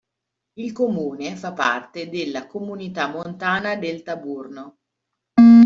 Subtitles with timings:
[0.55, 4.79] Il comune fa parte della Comunità montana del Taburno.